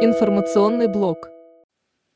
[0.00, 1.28] Информационный блок.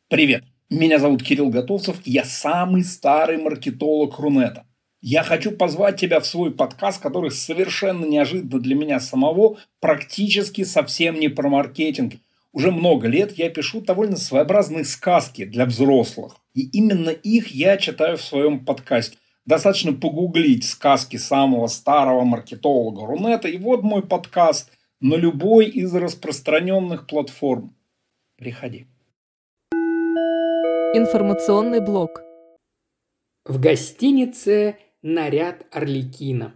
[0.08, 4.66] Привет, меня зовут Кирилл Готовцев, я самый старый маркетолог Рунета.
[5.01, 11.18] Я хочу позвать тебя в свой подкаст, который совершенно неожиданно для меня самого, практически совсем
[11.18, 12.14] не про маркетинг.
[12.53, 16.37] Уже много лет я пишу довольно своеобразные сказки для взрослых.
[16.55, 19.19] И именно их я читаю в своем подкасте.
[19.45, 24.70] Достаточно погуглить сказки самого старого маркетолога Рунета, и вот мой подкаст–
[25.02, 27.74] на любой из распространенных платформ.
[28.37, 28.87] Приходи.
[30.95, 32.23] Информационный блок.
[33.45, 36.55] В гостинице «Наряд Орликина».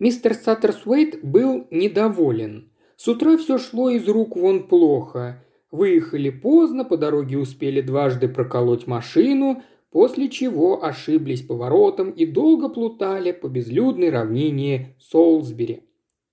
[0.00, 2.72] Мистер Саттерсуэйт был недоволен.
[2.96, 5.44] С утра все шло из рук вон плохо.
[5.70, 9.62] Выехали поздно, по дороге успели дважды проколоть машину,
[9.92, 15.84] после чего ошиблись поворотом и долго плутали по безлюдной равнине Солсбери.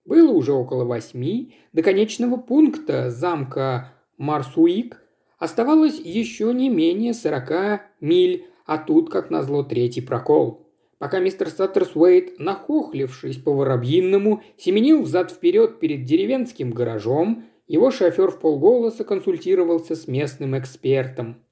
[0.08, 5.02] Было уже около восьми, до конечного пункта замка Марсуик
[5.38, 10.66] оставалось еще не менее сорока миль, а тут, как назло, третий прокол.
[10.98, 19.04] Пока мистер Саттерсуэйт, нахохлившись по воробьинному, семенил взад-вперед перед деревенским гаражом, его шофер в полголоса
[19.04, 21.44] консультировался с местным экспертом.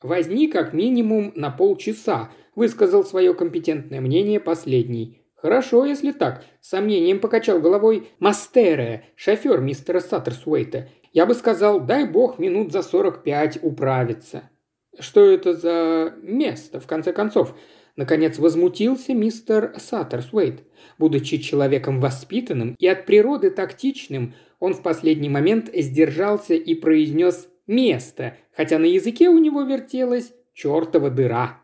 [0.00, 5.25] «Возни как минимум на полчаса»,– высказал свое компетентное мнение последний.
[5.46, 10.88] «Хорошо, если так»,– сомнением покачал головой Мастере, шофер мистера Саттерсуэйта.
[11.12, 14.50] «Я бы сказал, дай бог минут за сорок пять управиться».
[14.98, 17.56] «Что это за место, в конце концов?»
[17.94, 20.64] Наконец возмутился мистер Саттерсуэйт.
[20.98, 28.36] Будучи человеком воспитанным и от природы тактичным, он в последний момент сдержался и произнес «место»,
[28.50, 31.60] хотя на языке у него вертелась чертова дыра.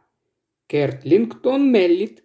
[0.68, 2.21] Керт Лингтон Меллит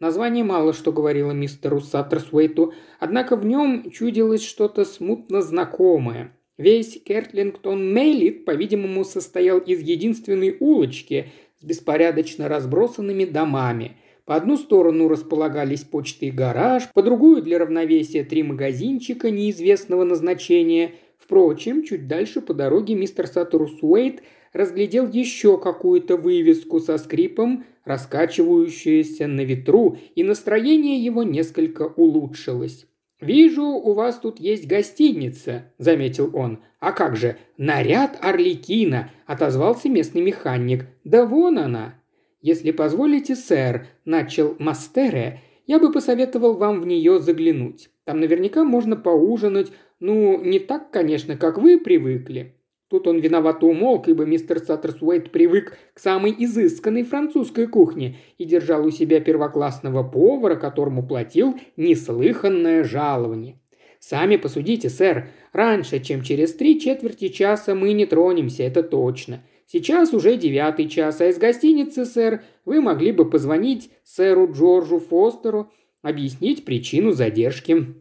[0.00, 6.34] Название мало что говорило мистеру Саттерсуэйту, однако в нем чудилось что-то смутно знакомое.
[6.56, 13.98] Весь Кертлингтон Мейлит, по-видимому, состоял из единственной улочки с беспорядочно разбросанными домами.
[14.24, 20.92] По одну сторону располагались почта и гараж, по другую для равновесия три магазинчика неизвестного назначения.
[21.18, 24.22] Впрочем, чуть дальше по дороге мистер Сатурус Уэйт
[24.52, 32.86] разглядел еще какую-то вывеску со скрипом, раскачивающуюся на ветру, и настроение его несколько улучшилось.
[33.20, 36.60] «Вижу, у вас тут есть гостиница»,– заметил он.
[36.78, 40.86] «А как же, наряд Орликина»,– отозвался местный механик.
[41.04, 41.94] «Да вон она».
[42.40, 47.90] «Если позволите, сэр»,– начал Мастере,– «я бы посоветовал вам в нее заглянуть.
[48.04, 52.56] Там наверняка можно поужинать, ну, не так, конечно, как вы привыкли.
[52.90, 58.84] Тут он виновато умолк, ибо мистер Саттерсуэйт привык к самой изысканной французской кухне и держал
[58.84, 63.60] у себя первоклассного повара, которому платил неслыханное жалование.
[64.00, 69.44] Сами посудите, сэр, раньше, чем через три четверти часа мы не тронемся, это точно.
[69.66, 75.70] Сейчас уже девятый час, а из гостиницы, сэр, вы могли бы позвонить сэру Джорджу Фостеру,
[76.02, 77.94] объяснить причину задержки.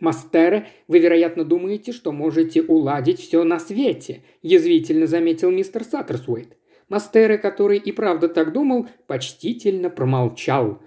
[0.00, 6.56] «Мастере, вы, вероятно, думаете, что можете уладить все на свете»,– язвительно заметил мистер Саттерсуэйт.
[6.88, 10.80] Мастере, который и правда так думал, почтительно промолчал.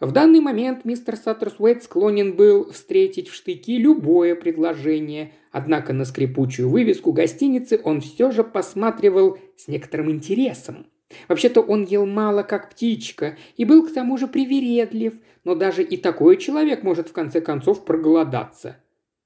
[0.00, 6.68] В данный момент мистер Саттерсуэйт склонен был встретить в штыки любое предложение, однако на скрипучую
[6.68, 10.86] вывеску гостиницы он все же посматривал с некоторым интересом.
[11.28, 15.14] Вообще-то он ел мало, как птичка, и был к тому же привередлив,
[15.44, 18.76] но даже и такой человек может в конце концов проголодаться.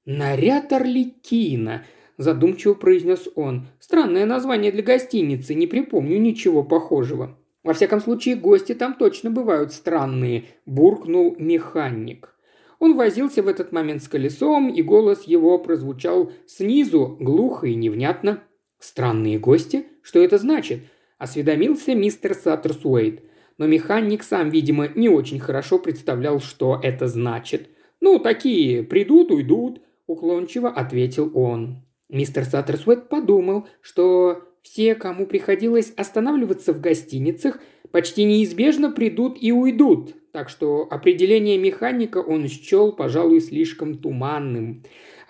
[0.05, 1.85] «Наряд Орликина»,–
[2.17, 3.67] задумчиво произнес он.
[3.79, 7.37] «Странное название для гостиницы, не припомню ничего похожего».
[7.63, 12.35] «Во всяком случае, гости там точно бывают странные»,– буркнул механик.
[12.79, 18.43] Он возился в этот момент с колесом, и голос его прозвучал снизу, глухо и невнятно.
[18.79, 19.85] «Странные гости?
[20.01, 20.81] Что это значит?»
[21.23, 23.23] Осведомился мистер Саттерсуэйт.
[23.57, 27.69] Но механик сам, видимо, не очень хорошо представлял, что это значит.
[28.01, 31.85] «Ну, такие, придут, уйдут»,– уклончиво ответил он.
[32.09, 37.59] Мистер Саттерсуэйт подумал, что все, кому приходилось останавливаться в гостиницах,
[37.91, 44.83] почти неизбежно придут и уйдут, так что определение механика он счел, пожалуй, слишком туманным.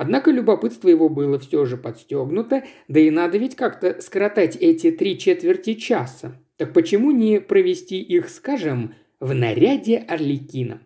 [0.03, 5.17] Однако любопытство его было все же подстегнуто, да и надо ведь как-то скоротать эти три
[5.17, 6.37] четверти часа.
[6.57, 10.81] Так почему не провести их, скажем, в наряде Орликина?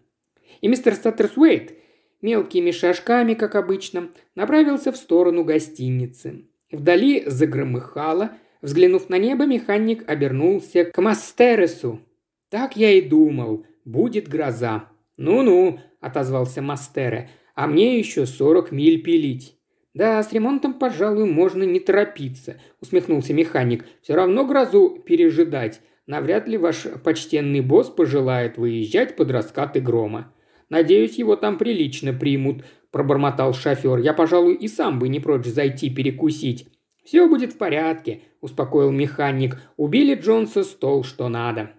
[0.62, 1.74] И мистер Саттерсуэйт
[2.22, 6.46] мелкими шажками, как обычно, направился в сторону гостиницы.
[6.72, 8.34] Вдали загромыхало.
[8.62, 12.02] Взглянув на небо, механик обернулся к Мастересу.
[12.50, 13.66] «Так я и думал.
[13.84, 14.90] Будет гроза».
[15.18, 19.56] «Ну-ну»,– отозвался Мастере,– а мне еще сорок миль пилить».
[19.96, 23.84] «Да, с ремонтом, пожалуй, можно не торопиться»,– усмехнулся механик.
[24.04, 25.82] «Все равно грозу пережидать.
[26.06, 30.32] Навряд ли ваш почтенный босс пожелает выезжать под раскаты грома.
[30.70, 33.98] Надеюсь, его там прилично примут»,– пробормотал шофер.
[33.98, 36.68] «Я, пожалуй, и сам бы не прочь зайти перекусить».
[37.04, 39.58] «Все будет в порядке»,– успокоил механик.
[39.78, 41.72] «Убили Джонса стол, что надо».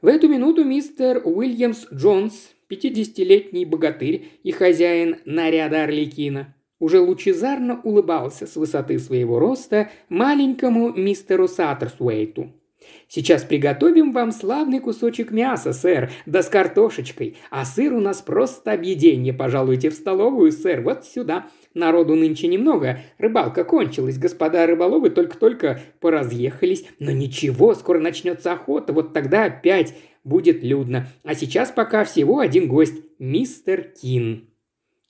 [0.00, 8.46] В эту минуту мистер Уильямс Джонс, пятидесятилетний богатырь и хозяин наряда Орликина, уже лучезарно улыбался
[8.46, 12.50] с высоты своего роста маленькому мистеру Саттерсуэйту.
[13.08, 18.72] «Сейчас приготовим вам славный кусочек мяса, сэр, да с картошечкой, а сыр у нас просто
[18.72, 19.34] объеденье.
[19.34, 21.48] Пожалуйте в столовую, сэр, вот сюда.
[21.74, 26.86] Народу нынче немного, рыбалка кончилась, господа рыболовы только-только поразъехались.
[26.98, 31.08] Но ничего, скоро начнется охота, вот тогда опять будет людно.
[31.22, 34.48] А сейчас пока всего один гость– мистер Кин».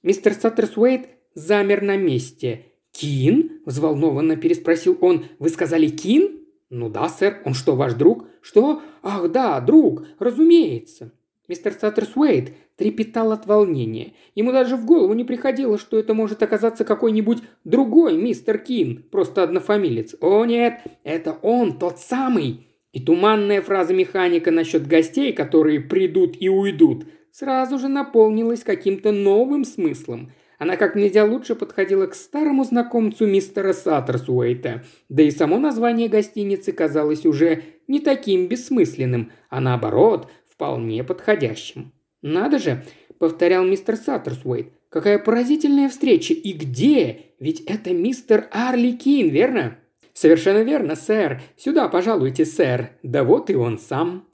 [0.02, 2.66] Мистер Саттерсуэйт замер на месте.
[2.92, 5.24] «Кин?»– взволнованно переспросил он.
[5.38, 7.40] «Вы сказали Кин?» «Ну да, сэр.
[7.44, 8.82] Он что, ваш друг?» «Что?
[9.02, 10.04] Ах, да, друг.
[10.18, 11.12] Разумеется».
[11.48, 14.14] Мистер Саттерсуэйт трепетал от волнения.
[14.34, 19.42] Ему даже в голову не приходило, что это может оказаться какой-нибудь другой мистер Кин, просто
[19.42, 20.16] однофамилец.
[20.20, 22.68] О нет, это он, тот самый.
[22.92, 29.64] И туманная фраза механика насчет гостей, которые придут и уйдут, сразу же наполнилась каким-то новым
[29.64, 30.32] смыслом.
[30.58, 34.84] Она как нельзя лучше подходила к старому знакомцу мистера Саттерсуэйта.
[35.08, 41.92] Да и само название гостиницы казалось уже не таким бессмысленным, а наоборот, вполне подходящим.
[42.20, 42.84] «Надо же!»–
[43.18, 44.68] повторял мистер Саттерсуэйт.
[44.90, 46.34] «Какая поразительная встреча!
[46.34, 47.32] И где?
[47.40, 49.78] Ведь это мистер Арли Кин, верно?»
[50.14, 51.40] «Совершенно верно, сэр.
[51.56, 52.90] Сюда, пожалуйте, сэр.
[53.02, 54.26] Да вот и он сам».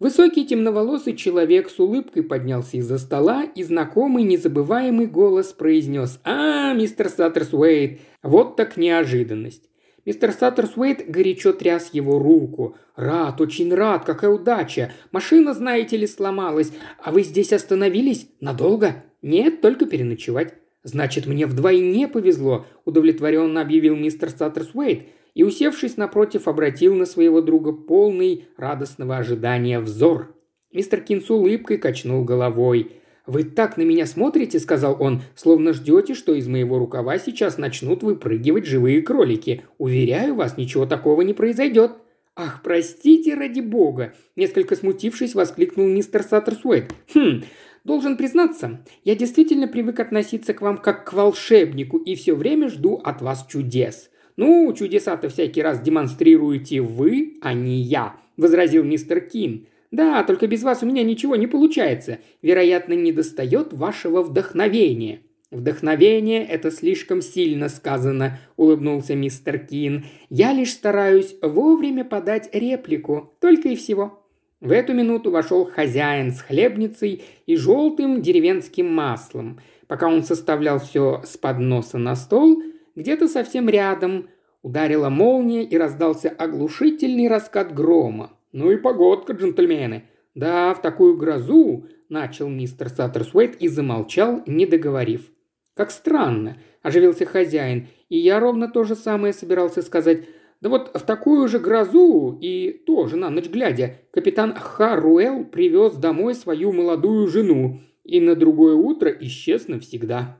[0.00, 7.10] Высокий темноволосый человек с улыбкой поднялся из-за стола, и знакомый незабываемый голос произнес «А, мистер
[7.10, 9.68] Саттерсуэйт, вот так неожиданность».
[10.06, 12.76] Мистер Саттерсуэйт горячо тряс его руку.
[12.96, 14.90] «Рад, очень рад, какая удача!
[15.12, 16.72] Машина, знаете ли, сломалась.
[17.02, 18.26] А вы здесь остановились?
[18.40, 20.54] Надолго?» «Нет, только переночевать».
[20.82, 25.02] «Значит, мне вдвойне повезло»,– удовлетворенно объявил мистер Саттерсуэйт–
[25.34, 30.34] и, усевшись напротив, обратил на своего друга полный радостного ожидания взор.
[30.72, 32.92] Мистер Кин с улыбкой качнул головой.
[33.26, 38.02] «Вы так на меня смотрите»,— сказал он,— «словно ждете, что из моего рукава сейчас начнут
[38.02, 39.64] выпрыгивать живые кролики.
[39.78, 41.92] Уверяю вас, ничего такого не произойдет».
[42.36, 46.92] «Ах, простите, ради бога!»– несколько смутившись, воскликнул мистер Саттерсуэйт.
[47.12, 47.42] «Хм,
[47.84, 52.96] Должен признаться, я действительно привык относиться к вам как к волшебнику и все время жду
[52.96, 54.10] от вас чудес.
[54.40, 59.66] «Ну, чудеса-то всякий раз демонстрируете вы, а не я»,– возразил мистер Кин.
[59.90, 62.20] «Да, только без вас у меня ничего не получается.
[62.40, 65.20] Вероятно, не достает вашего вдохновения».
[65.50, 70.06] «Вдохновение– это слишком сильно сказано»,– улыбнулся мистер Кин.
[70.30, 74.26] «Я лишь стараюсь вовремя подать реплику, только и всего».
[74.62, 79.60] В эту минуту вошел хозяин с хлебницей и желтым деревенским маслом.
[79.86, 82.62] Пока он составлял все с подноса на стол,
[82.94, 84.28] где-то совсем рядом
[84.62, 88.36] ударила молния и раздался оглушительный раскат грома.
[88.52, 90.04] «Ну и погодка, джентльмены!»
[90.34, 95.30] «Да, в такую грозу!»– начал мистер Саттерсуэйт и замолчал, не договорив.
[95.74, 97.88] «Как странно!»– оживился хозяин.
[98.08, 100.24] «И я ровно то же самое собирался сказать.
[100.60, 106.34] Да вот в такую же грозу и тоже на ночь глядя капитан Харуэл привез домой
[106.34, 110.38] свою молодую жену и на другое утро исчез навсегда».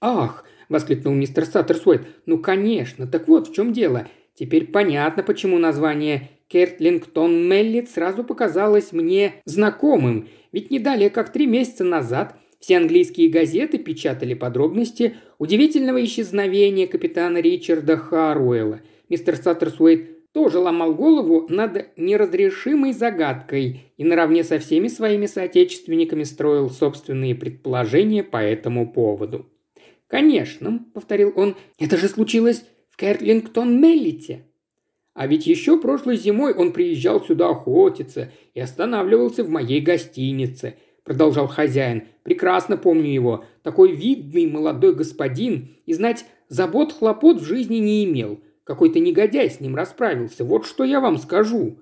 [0.00, 2.06] «Ах!» Воскликнул мистер Саттерсуэйт.
[2.24, 4.08] «Ну, конечно, так вот в чем дело.
[4.34, 11.46] Теперь понятно, почему название Кертлингтон Меллит сразу показалось мне знакомым, ведь не далее, как три
[11.46, 18.80] месяца назад все английские газеты печатали подробности удивительного исчезновения капитана Ричарда Харуэлла.
[19.08, 26.70] Мистер Саттерсуэйт тоже ломал голову над неразрешимой загадкой и наравне со всеми своими соотечественниками строил
[26.70, 29.46] собственные предположения по этому поводу.
[30.10, 34.44] «Конечно»,— повторил он,— «это же случилось в Кертлингтон-Меллите».
[35.14, 40.74] А ведь еще прошлой зимой он приезжал сюда охотиться и останавливался в моей гостинице»,–
[41.04, 42.08] продолжал хозяин.
[42.24, 43.44] «Прекрасно помню его.
[43.62, 45.76] Такой видный молодой господин.
[45.86, 48.40] И знать, забот хлопот в жизни не имел.
[48.64, 50.44] Какой-то негодяй с ним расправился.
[50.44, 51.78] Вот что я вам скажу».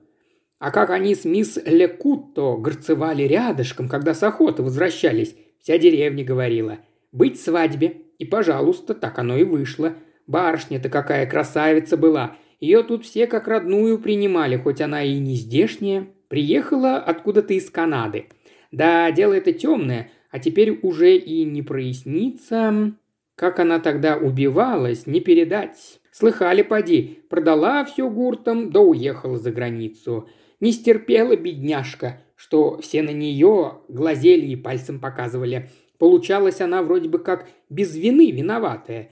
[0.59, 6.79] А как они с мисс Лекутто горцевали рядышком, когда с охоты возвращались, вся деревня говорила.
[7.13, 9.95] «Быть свадьбе, и, пожалуйста, так оно и вышло.
[10.27, 12.37] Барышня-то какая красавица была.
[12.61, 16.09] Ее тут все как родную принимали, хоть она и не здешняя.
[16.29, 18.27] Приехала откуда-то из Канады.
[18.73, 22.93] Да, дело это темное, а теперь уже и не прояснится.
[23.35, 26.01] Как она тогда убивалась, не передать.
[26.11, 30.29] Слыхали, поди, продала все гуртом, да уехала за границу.
[30.59, 35.71] Не стерпела бедняжка, что все на нее глазели и пальцем показывали.
[35.99, 39.11] Получалась она вроде бы как без вины виноватая.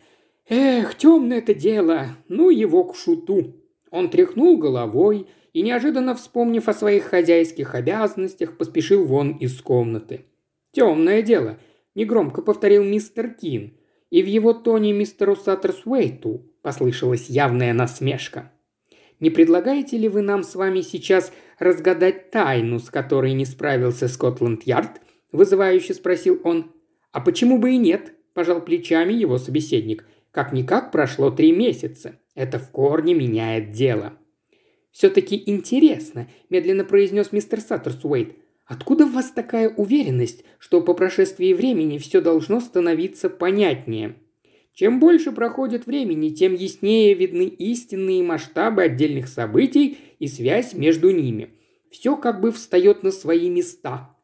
[0.48, 3.56] Эх, темное это дело, ну его к шуту.
[3.90, 10.26] Он тряхнул головой и, неожиданно вспомнив о своих хозяйских обязанностях, поспешил вон из комнаты.
[10.72, 11.58] «Темное дело»,–
[11.94, 13.76] негромко повторил мистер Кин,
[14.10, 18.52] и в его тоне мистеру Саттерсуэйту послышалась явная насмешка.
[19.18, 25.00] «Не предлагаете ли вы нам с вами сейчас разгадать тайну, с которой не справился Скотланд-Ярд?»–
[25.32, 26.75] вызывающе спросил он.
[27.16, 30.06] «А почему бы и нет?»– пожал плечами его собеседник.
[30.32, 32.20] «Как-никак прошло три месяца.
[32.34, 34.12] Это в корне меняет дело».
[34.92, 38.36] «Все-таки интересно»,– медленно произнес мистер Саттерсуэйт.
[38.66, 44.16] «Откуда в вас такая уверенность, что по прошествии времени все должно становиться понятнее?»
[44.74, 51.54] Чем больше проходит времени, тем яснее видны истинные масштабы отдельных событий и связь между ними.
[51.90, 54.14] Все как бы встает на свои места.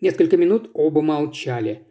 [0.00, 1.88] Несколько минут оба молчали.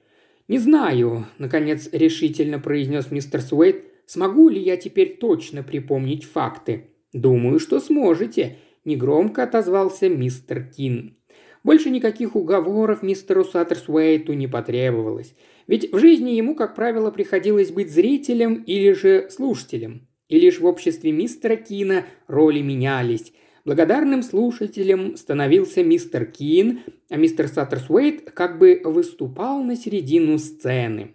[0.49, 7.59] «Не знаю»,– наконец решительно произнес мистер Суэйт,– «смогу ли я теперь точно припомнить факты?» «Думаю,
[7.59, 11.17] что сможете»,– негромко отозвался мистер Кин.
[11.63, 15.35] Больше никаких уговоров мистеру Саттерсуэйту не потребовалось.
[15.67, 20.07] Ведь в жизни ему, как правило, приходилось быть зрителем или же слушателем.
[20.29, 23.33] И лишь в обществе мистера Кина роли менялись.
[23.69, 31.11] Благодарным слушателем становился мистер Кин, а мистер Саттерсуэйт как бы выступал на середину сцены.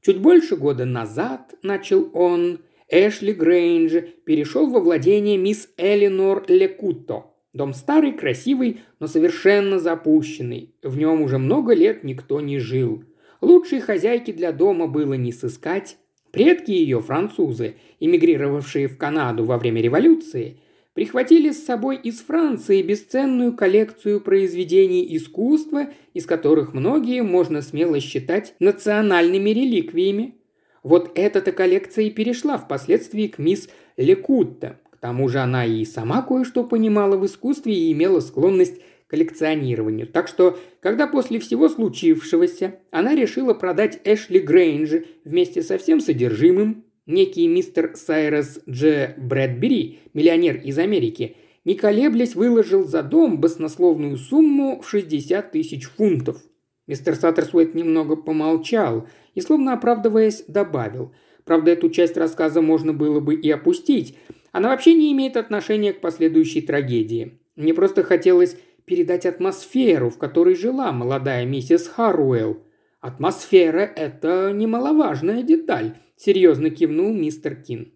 [0.00, 7.26] Чуть больше года назад, начал он, Эшли Грейндж перешел во владение мисс Элинор Лекуто.
[7.52, 10.74] Дом старый, красивый, но совершенно запущенный.
[10.82, 13.04] В нем уже много лет никто не жил.
[13.40, 15.96] Лучшей хозяйки для дома было не сыскать.
[16.32, 20.58] Предки ее, французы, эмигрировавшие в Канаду во время революции,
[20.98, 28.56] прихватили с собой из Франции бесценную коллекцию произведений искусства, из которых многие можно смело считать
[28.58, 30.34] национальными реликвиями.
[30.82, 34.80] Вот эта-то коллекция и перешла впоследствии к мисс Лекутта.
[34.90, 40.08] К тому же она и сама кое-что понимала в искусстве и имела склонность коллекционированию.
[40.08, 46.82] Так что, когда после всего случившегося она решила продать Эшли Грейндж вместе со всем содержимым,
[47.08, 49.14] некий мистер Сайрос Дж.
[49.16, 56.40] Брэдбери, миллионер из Америки, не колеблясь выложил за дом баснословную сумму в 60 тысяч фунтов.
[56.86, 61.12] Мистер Саттерсуэйт немного помолчал и, словно оправдываясь, добавил.
[61.44, 64.16] Правда, эту часть рассказа можно было бы и опустить.
[64.52, 67.38] Она вообще не имеет отношения к последующей трагедии.
[67.56, 72.62] Мне просто хотелось передать атмосферу, в которой жила молодая миссис Харуэлл.
[73.00, 77.92] Атмосфера– это немаловажная деталь, серьезно кивнул мистер Кин.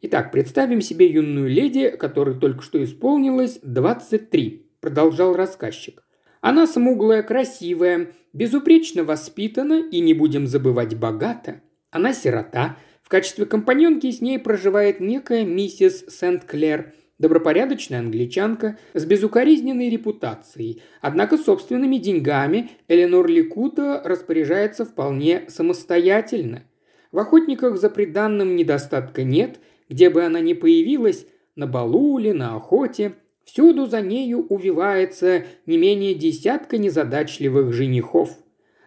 [0.00, 6.02] Итак, представим себе юную леди, которой только что исполнилось 23, продолжал рассказчик.
[6.40, 11.60] Она смуглая, красивая, безупречно воспитана и, не будем забывать, богата.
[11.90, 12.76] Она сирота.
[13.02, 21.38] В качестве компаньонки с ней проживает некая миссис Сент-Клер– добропорядочная англичанка с безукоризненной репутацией, однако
[21.38, 26.64] собственными деньгами Эленор Ликута распоряжается вполне самостоятельно.
[27.12, 32.56] В охотниках за приданным недостатка нет, где бы она ни появилась, на балу или на
[32.56, 38.30] охоте, всюду за нею увивается не менее десятка незадачливых женихов.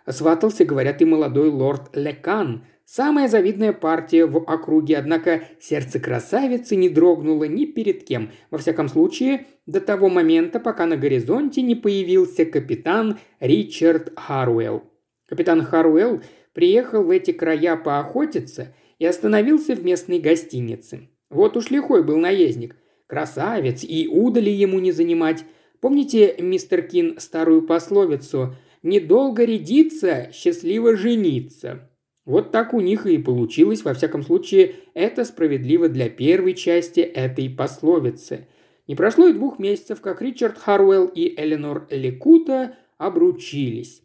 [0.07, 6.89] Сватался, говорят, и молодой лорд Лекан, Самая завидная партия в округе, однако сердце красавицы не
[6.89, 12.45] дрогнуло ни перед кем, во всяком случае, до того момента, пока на горизонте не появился
[12.45, 14.81] капитан Ричард Харуэлл.
[15.27, 16.23] Капитан Харуэлл
[16.59, 21.07] приехал в эти края поохотиться и остановился в местной гостинице.
[21.29, 22.75] Вот уж лихой был наездник.
[23.07, 25.45] Красавец, и удали ему не занимать.
[25.79, 31.89] Помните, мистер Кин, старую пословицу «Недолго рядиться, счастливо жениться».
[32.25, 37.49] Вот так у них и получилось, во всяком случае, это справедливо для первой части этой
[37.49, 38.49] пословицы.
[38.85, 44.03] Не прошло и двух месяцев, как Ричард Харуэлл и Эленор Лекута обручились.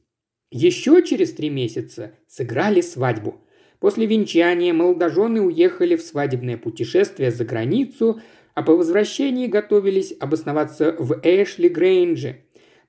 [0.56, 3.40] Еще через три месяца сыграли свадьбу.
[3.80, 8.20] После венчания молодожены уехали в свадебное путешествие за границу,
[8.54, 12.36] а по возвращении готовились обосноваться в Эшли Грейнже.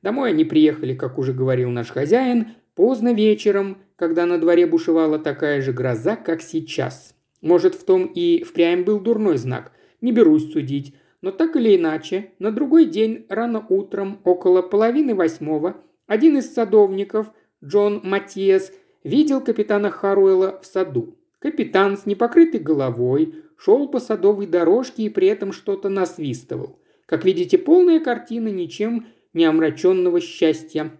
[0.03, 5.59] Домой они приехали, как уже говорил наш хозяин, поздно вечером, когда на дворе бушевала такая
[5.63, 7.15] же гроза, как сейчас.
[7.41, 12.29] Может, в том и впрямь был дурной знак, не берусь судить, но так или иначе,
[12.37, 17.31] на другой день, рано утром, около половины восьмого, один из садовников,
[17.63, 18.71] Джон Матиас,
[19.03, 21.15] видел капитана Харуэла в саду.
[21.39, 26.79] Капитан с непокрытой головой шел по садовой дорожке и при этом что-то насвистывал.
[27.05, 30.91] Как видите, полная картина ничем не омраченного счастья.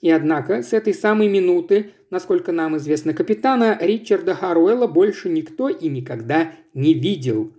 [0.00, 5.88] И однако с этой самой минуты, насколько нам известно капитана, Ричарда Харуэла больше никто и
[5.88, 7.52] никогда не видел.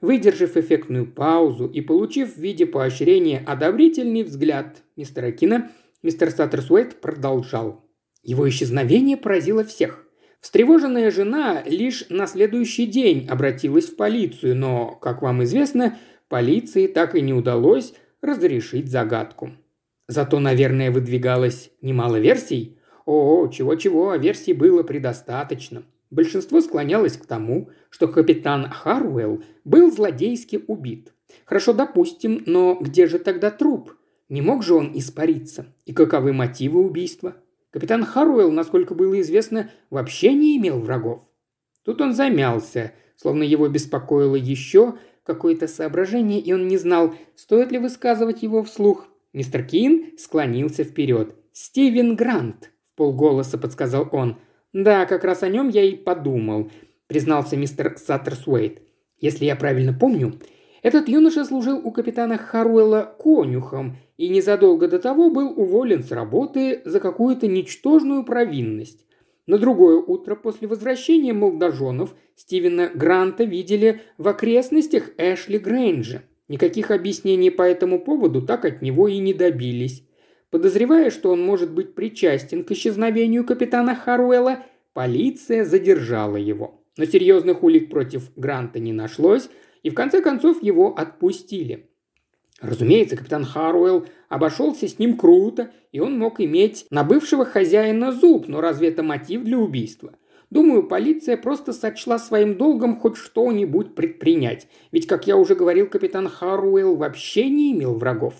[0.00, 5.70] Выдержав эффектную паузу и получив в виде поощрения одобрительный взгляд мистера Кина,
[6.02, 7.84] мистер Саттерсуэйт продолжал.
[8.22, 10.06] Его исчезновение поразило всех.
[10.40, 17.14] Встревоженная жена лишь на следующий день обратилась в полицию, но, как вам известно, полиции так
[17.14, 17.92] и не удалось
[18.22, 19.52] разрешить загадку.
[20.08, 22.78] Зато, наверное, выдвигалось немало версий.
[23.06, 25.82] О, чего-чего, а версий было предостаточно.
[26.10, 31.12] Большинство склонялось к тому, что капитан Харуэлл был злодейски убит.
[31.44, 33.94] Хорошо, допустим, но где же тогда труп?
[34.30, 35.66] Не мог же он испариться?
[35.86, 37.36] И каковы мотивы убийства?
[37.70, 41.22] Капитан Харуэлл, насколько было известно, вообще не имел врагов.
[41.84, 44.94] Тут он замялся, словно его беспокоило еще
[45.24, 49.08] какое-то соображение, и он не знал, стоит ли высказывать его вслух.
[49.32, 51.34] Мистер Кин склонился вперед.
[51.52, 54.38] «Стивен Грант»,– в полголоса подсказал он.
[54.72, 56.70] «Да, как раз о нем я и подумал»,–
[57.08, 58.80] признался мистер Саттерсуэйт.
[59.18, 60.38] «Если я правильно помню,
[60.82, 66.82] этот юноша служил у капитана Харуэлла конюхом и незадолго до того был уволен с работы
[66.84, 69.06] за какую-то ничтожную провинность.
[69.46, 76.20] На другое утро после возвращения молодоженов Стивена Гранта видели в окрестностях Эшли Грейнджа.
[76.48, 80.04] Никаких объяснений по этому поводу так от него и не добились.
[80.50, 86.84] Подозревая, что он может быть причастен к исчезновению капитана Харуэлла, полиция задержала его.
[86.98, 89.48] Но серьезных улик против Гранта не нашлось,
[89.82, 91.89] и в конце концов его отпустили.
[92.60, 98.48] Разумеется, капитан Харуэлл обошелся с ним круто, и он мог иметь на бывшего хозяина зуб,
[98.48, 100.14] но разве это мотив для убийства?
[100.50, 104.66] Думаю, полиция просто сочла своим долгом хоть что-нибудь предпринять.
[104.90, 108.34] Ведь, как я уже говорил, капитан Харуэлл вообще не имел врагов.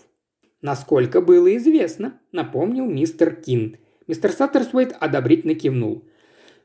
[0.61, 3.79] Насколько было известно, напомнил мистер Кин.
[4.07, 6.05] Мистер Саттерсуэйт одобрительно кивнул.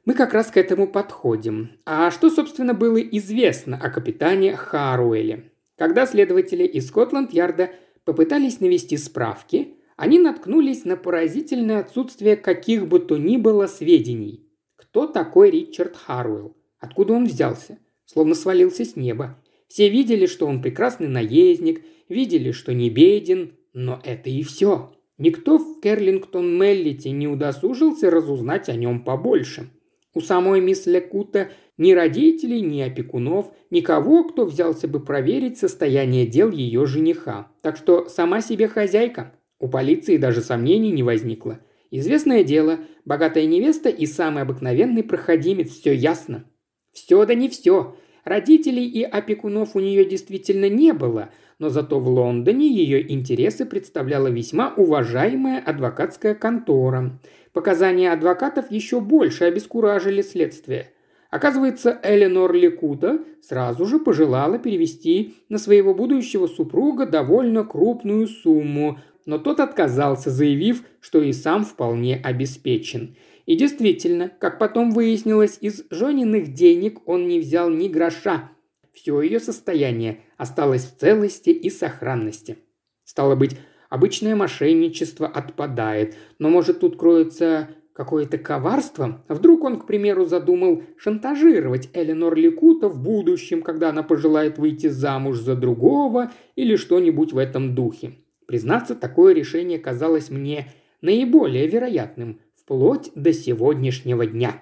[0.04, 1.72] Мы как раз к этому подходим.
[1.86, 5.52] А что, собственно, было известно о капитане Харуэле?
[5.78, 7.72] Когда следователи из Скотланд-Ярда
[8.04, 14.48] попытались навести справки, они наткнулись на поразительное отсутствие каких бы то ни было сведений.
[14.76, 16.56] Кто такой Ричард Харуэлл?
[16.80, 17.78] Откуда он взялся?
[18.06, 19.42] Словно свалился с неба.
[19.68, 24.92] Все видели, что он прекрасный наездник, видели, что не беден, но это и все.
[25.18, 29.70] Никто в Керлингтон-Меллите не удосужился разузнать о нем побольше.
[30.16, 36.50] У самой мисс Лекута ни родителей, ни опекунов, никого, кто взялся бы проверить состояние дел
[36.50, 37.52] ее жениха.
[37.62, 39.34] Так что сама себе хозяйка.
[39.60, 41.60] У полиции даже сомнений не возникло.
[41.92, 46.46] Известное дело, богатая невеста и самый обыкновенный проходимец, все ясно.
[46.94, 47.98] Все да не все.
[48.24, 54.28] Родителей и опекунов у нее действительно не было, но зато в Лондоне ее интересы представляла
[54.28, 57.20] весьма уважаемая адвокатская контора.
[57.54, 60.92] Показания адвокатов еще больше обескуражили следствие.
[61.32, 69.38] Оказывается, Эленор Лекута сразу же пожелала перевести на своего будущего супруга довольно крупную сумму, но
[69.38, 73.16] тот отказался, заявив, что и сам вполне обеспечен.
[73.46, 78.52] И действительно, как потом выяснилось, из Жониных денег он не взял ни гроша.
[78.96, 82.58] Все ее состояние осталось в целости и сохранности.
[83.04, 83.58] Стало быть,
[83.90, 89.22] обычное мошенничество отпадает, но может тут кроется какое-то коварство?
[89.28, 95.40] Вдруг он, к примеру, задумал шантажировать Эленор Ликута в будущем, когда она пожелает выйти замуж
[95.40, 98.14] за другого или что-нибудь в этом духе.
[98.48, 104.62] Признаться, такое решение казалось мне наиболее вероятным, вплоть до сегодняшнего дня.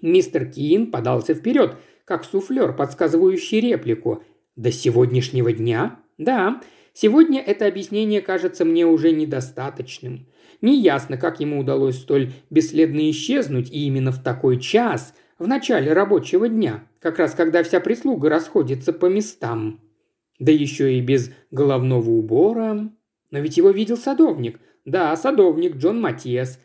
[0.00, 1.74] Мистер Кин подался вперед,
[2.08, 4.24] как суфлер, подсказывающий реплику.
[4.56, 6.62] «До сегодняшнего дня?» «Да,
[6.94, 10.26] сегодня это объяснение кажется мне уже недостаточным.
[10.62, 16.48] Неясно, как ему удалось столь бесследно исчезнуть и именно в такой час, в начале рабочего
[16.48, 19.80] дня, как раз когда вся прислуга расходится по местам.
[20.40, 22.90] Да еще и без головного убора.
[23.30, 24.58] Но ведь его видел садовник.
[24.84, 26.58] Да, садовник Джон Матиас.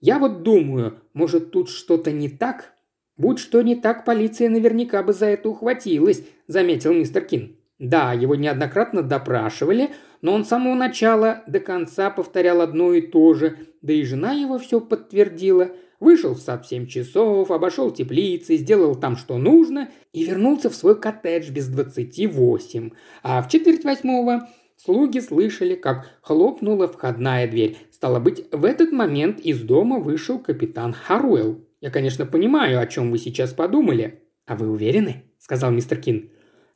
[0.00, 2.74] Я вот думаю, может тут что-то не так?
[3.18, 7.56] Будь что не так, полиция наверняка бы за это ухватилась, заметил мистер Кин.
[7.80, 9.90] Да, его неоднократно допрашивали,
[10.22, 14.32] но он с самого начала до конца повторял одно и то же, да и жена
[14.32, 15.70] его все подтвердила.
[16.00, 20.74] Вышел в сад в семь часов, обошел теплицы, сделал там что нужно и вернулся в
[20.76, 22.90] свой коттедж без двадцати восемь.
[23.24, 27.76] А в четверть восьмого Слуги слышали, как хлопнула входная дверь.
[27.90, 31.64] Стало быть, в этот момент из дома вышел капитан Харуэлл.
[31.80, 34.22] Я, конечно, понимаю, о чем вы сейчас подумали.
[34.46, 35.24] А вы уверены?
[35.38, 36.30] сказал мистер Кин.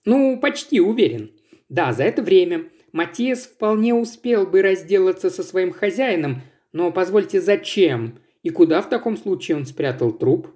[0.04, 1.32] Ну, почти уверен.
[1.68, 8.18] Да, за это время Матиас вполне успел бы разделаться со своим хозяином, но позвольте, зачем?
[8.42, 10.48] И куда в таком случае он спрятал труп?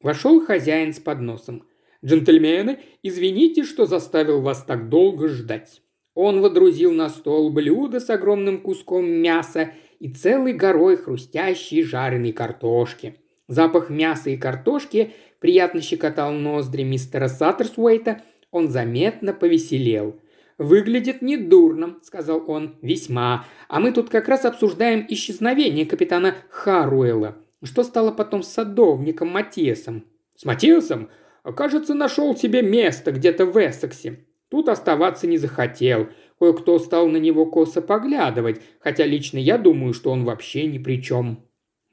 [0.00, 1.64] Вошел хозяин с подносом.
[2.04, 5.82] «Джентльмены, извините, что заставил вас так долго ждать».
[6.14, 13.21] Он водрузил на стол блюдо с огромным куском мяса и целой горой хрустящей жареной картошки.
[13.52, 20.18] Запах мяса и картошки приятно щекотал ноздри мистера Саттерсуэйта, он заметно повеселел.
[20.56, 23.44] «Выглядит недурно»,— сказал он,— «весьма.
[23.68, 27.36] А мы тут как раз обсуждаем исчезновение капитана Харуэла.
[27.62, 31.10] Что стало потом с садовником Матиасом?» «С Матиасом?
[31.54, 34.24] Кажется, нашел себе место где-то в Эссексе.
[34.48, 36.08] Тут оставаться не захотел.
[36.38, 41.02] Кое-кто стал на него косо поглядывать, хотя лично я думаю, что он вообще ни при
[41.02, 41.46] чем.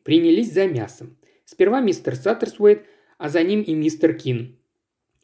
[0.05, 1.18] Принялись за мясом.
[1.49, 2.85] Сперва мистер Саттерсуэйт,
[3.17, 4.59] а за ним и мистер Кин.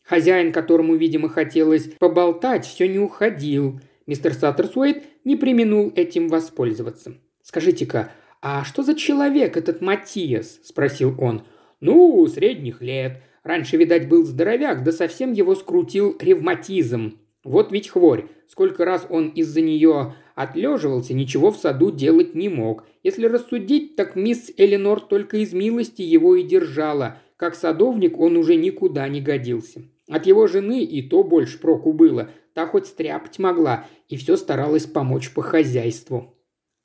[0.01, 3.79] Хозяин, которому, видимо, хотелось поболтать, все не уходил.
[4.07, 7.13] Мистер Саттерсуэйт не применул этим воспользоваться.
[7.43, 8.11] «Скажите-ка,
[8.41, 11.45] а что за человек этот Матиас?»– спросил он.
[11.79, 13.21] «Ну, средних лет.
[13.43, 17.19] Раньше, видать, был здоровяк, да совсем его скрутил ревматизм.
[17.43, 18.25] Вот ведь хворь.
[18.47, 22.85] Сколько раз он из-за нее отлеживался, ничего в саду делать не мог.
[23.03, 27.17] Если рассудить, так мисс Эленор только из милости его и держала.
[27.37, 29.81] Как садовник он уже никуда не годился.
[30.09, 32.29] От его жены и то больше проку было.
[32.53, 36.35] Та хоть стряпать могла и все старалась помочь по хозяйству.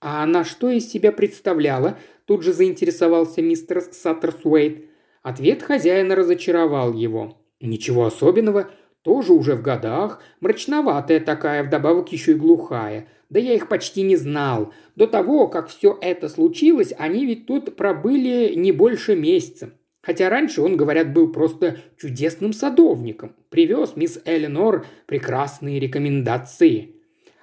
[0.00, 1.98] А она что из себя представляла?
[2.24, 4.86] Тут же заинтересовался мистер Саттерсуэйт.
[5.22, 7.36] Ответ хозяина разочаровал его.
[7.60, 8.70] Ничего особенного,
[9.02, 13.08] тоже уже в годах, мрачноватая такая, вдобавок еще и глухая.
[13.30, 14.72] Да я их почти не знал.
[14.96, 19.72] До того, как все это случилось, они ведь тут пробыли не больше месяца.
[20.02, 23.36] Хотя раньше он, говорят, был просто чудесным садовником.
[23.50, 26.96] Привез мисс Эленор прекрасные рекомендации.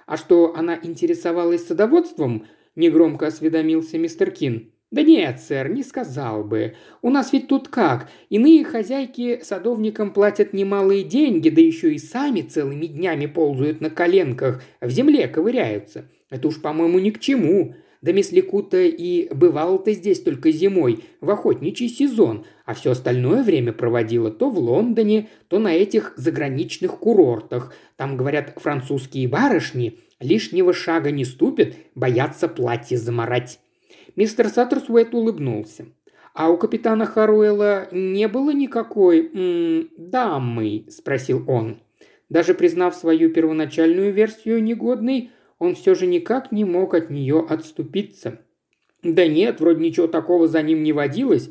[0.06, 4.72] А что она интересовалась садоводством, негромко осведомился мистер Кин.
[4.90, 6.74] «Да нет, сэр, не сказал бы.
[7.02, 8.08] У нас ведь тут как?
[8.30, 14.62] Иные хозяйки садовникам платят немалые деньги, да еще и сами целыми днями ползают на коленках,
[14.80, 16.08] в земле ковыряются.
[16.30, 17.74] Это уж, по-моему, ни к чему.
[18.00, 24.30] Да Месликута и бывала-то здесь только зимой, в охотничий сезон, а все остальное время проводила
[24.30, 27.74] то в Лондоне, то на этих заграничных курортах.
[27.96, 33.58] Там, говорят, французские барышни лишнего шага не ступят, боятся платье заморать.
[34.18, 35.86] Мистер Саттерсуэйт улыбнулся.
[36.34, 41.76] «А у капитана Харуэла не было никакой м, дамы?»– спросил он.
[42.28, 48.40] Даже признав свою первоначальную версию негодной, он все же никак не мог от нее отступиться.
[49.04, 51.50] «Да нет, вроде ничего такого за ним не водилось.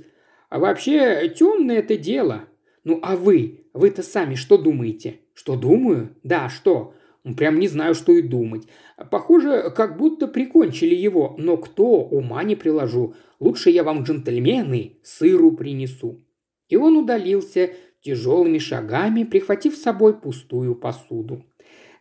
[0.49, 2.49] А вообще, темное это дело.
[2.83, 3.61] Ну а вы?
[3.71, 6.09] Вы-то сами что думаете?» «Что думаю?
[6.23, 6.93] Да, что?
[7.35, 8.67] Прям не знаю, что и думать.
[9.11, 13.15] Похоже, как будто прикончили его, но кто, ума не приложу.
[13.39, 16.23] Лучше я вам, джентльмены, сыру принесу».
[16.69, 21.45] И он удалился тяжелыми шагами, прихватив с собой пустую посуду.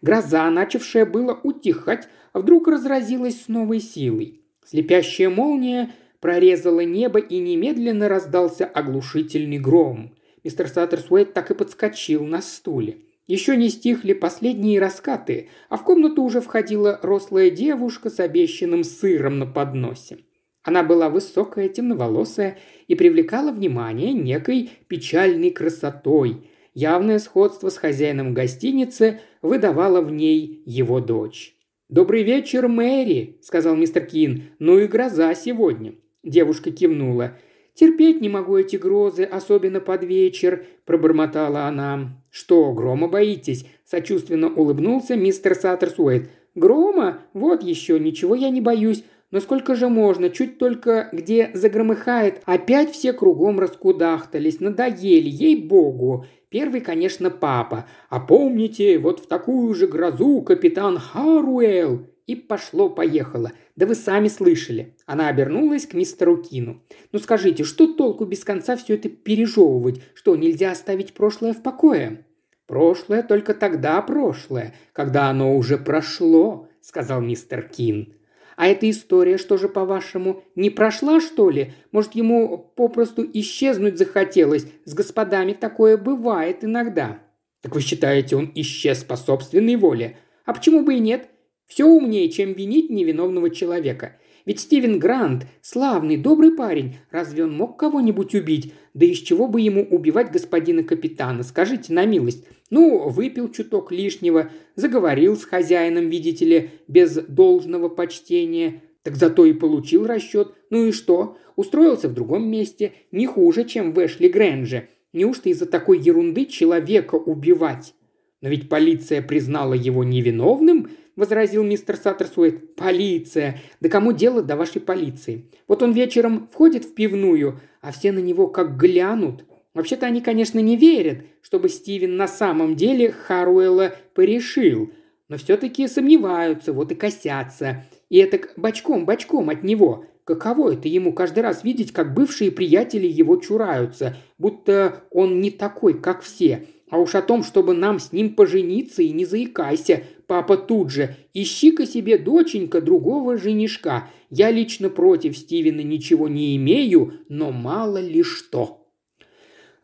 [0.03, 4.43] Гроза, начавшая было утихать, вдруг разразилась с новой силой.
[4.65, 10.15] Слепящая молния прорезала небо и немедленно раздался оглушительный гром.
[10.45, 12.99] Мистер Саттерсуэйт так и подскочил на стуле.
[13.27, 19.39] Еще не стихли последние раскаты, а в комнату уже входила рослая девушка с обещанным сыром
[19.39, 20.19] на подносе.
[20.63, 26.49] Она была высокая, темноволосая и привлекала внимание некой печальной красотой.
[26.75, 31.57] Явное сходство с хозяином гостиницы выдавало в ней его дочь.
[31.89, 34.51] «Добрый вечер, Мэри»,– сказал мистер Кин.
[34.59, 35.95] «Ну и гроза сегодня».
[36.25, 37.39] Девушка кивнула.
[37.77, 42.23] «Терпеть не могу эти грозы, особенно под вечер»,– пробормотала она.
[42.31, 46.31] «Что, грома боитесь?»– сочувственно улыбнулся мистер Саттерсуэйт.
[46.55, 47.19] «Грома?
[47.35, 49.05] Вот еще, ничего я не боюсь.
[49.31, 56.25] Но сколько же можно, чуть только где загромыхает, опять все кругом раскудахтались, надоели, ей-богу.
[56.49, 57.87] Первый, конечно, папа.
[58.09, 62.07] А помните, вот в такую же грозу капитан Харуэлл.
[62.27, 63.53] И пошло-поехало.
[63.77, 64.97] Да вы сами слышали.
[65.07, 66.83] Она обернулась к мистеру Кину.
[67.13, 70.03] Ну скажите, что толку без конца все это пережевывать?
[70.15, 72.25] Что, нельзя оставить прошлое в покое?
[72.67, 78.15] Прошлое только тогда прошлое, когда оно уже прошло, сказал мистер Кин.
[78.57, 81.75] А эта история, что же, по-вашему, не прошла, что ли?
[81.93, 84.67] Может, ему попросту исчезнуть захотелось?
[84.85, 87.19] С господами такое бывает иногда.
[87.61, 90.17] Так вы считаете, он исчез по собственной воле?
[90.45, 91.29] А почему бы и нет?
[91.67, 94.17] Все умнее, чем винить невиновного человека.
[94.45, 96.97] Ведь Стивен Грант– славный, добрый парень.
[97.11, 98.73] Разве он мог кого-нибудь убить?
[98.95, 101.43] Да из чего бы ему убивать господина капитана?
[101.43, 102.47] Скажите на милость.
[102.71, 108.83] Ну, выпил чуток лишнего, заговорил с хозяином, видите ли, без должного почтения.
[109.03, 110.55] Так зато и получил расчет.
[110.71, 111.37] Ну и что?
[111.57, 114.89] Устроился в другом месте, не хуже, чем в Эшли Грэнже.
[115.13, 117.95] Неужто из-за такой ерунды человека убивать?
[118.43, 122.77] Но ведь полиция признала его невиновным–– возразил мистер Саттерсуэйт.
[122.77, 123.61] «Полиция!
[123.81, 125.51] Да кому дело до вашей полиции?
[125.67, 129.45] Вот он вечером входит в пивную, а все на него как глянут.
[129.75, 134.91] Вообще-то они, конечно, не верят, чтобы Стивен на самом деле Харуэлла порешил,
[135.29, 137.85] но все-таки сомневаются, вот и косятся.
[138.09, 140.07] И это бочком-бочком от него.
[140.25, 146.01] Каково это ему каждый раз видеть, как бывшие приятели его чураются, будто он не такой,
[146.01, 146.67] как все.
[146.89, 151.17] А уж о том, чтобы нам с ним пожениться, и не заикайся, папа тут же.
[151.35, 154.09] Ищи-ка себе, доченька, другого женишка.
[154.31, 158.87] Я лично против Стивена ничего не имею, но мало ли что».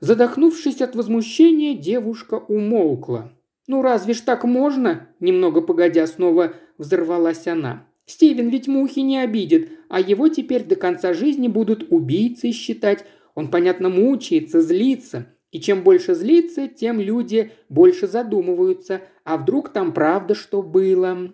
[0.01, 3.33] Задохнувшись от возмущения, девушка умолкла.
[3.69, 7.87] «Ну разве ж так можно?»– немного погодя снова взорвалась она.
[8.05, 13.05] «Стивен ведь мухи не обидит, а его теперь до конца жизни будут убийцей считать.
[13.37, 15.37] Он, понятно, мучается, злится.
[15.53, 21.33] И чем больше злится, тем люди больше задумываются, а вдруг там правда что было.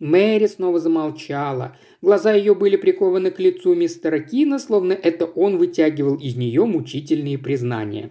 [0.00, 1.76] Мэри снова замолчала.
[2.02, 7.38] Глаза ее были прикованы к лицу мистера Кина, словно это он вытягивал из нее мучительные
[7.38, 8.10] признания.